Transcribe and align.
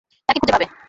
তাকে 0.29 0.39
খুঁজে 0.41 0.53
পাবে। 0.53 0.65